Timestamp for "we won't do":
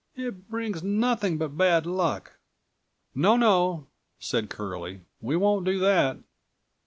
5.21-5.77